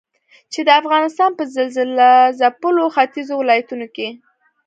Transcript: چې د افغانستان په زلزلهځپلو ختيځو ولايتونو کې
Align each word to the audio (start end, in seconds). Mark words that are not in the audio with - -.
چې 0.51 0.59
د 0.67 0.69
افغانستان 0.81 1.31
په 1.37 1.43
زلزلهځپلو 1.55 2.83
ختيځو 2.95 3.33
ولايتونو 3.39 3.87
کې 3.95 4.07